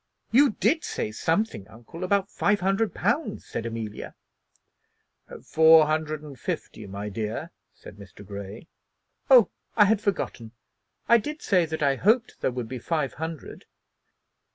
[0.31, 4.15] "You did say something, uncle, about five hundred pounds," said Amelia.
[5.43, 8.25] "Four hundred and fifty, my dear," said Mr.
[8.25, 8.67] Grey.
[9.29, 10.53] "Oh, I had forgotten.
[11.07, 13.65] I did say that I hoped there would be five hundred."